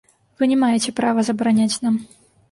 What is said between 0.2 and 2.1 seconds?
Вы не маеце права забараняць нам.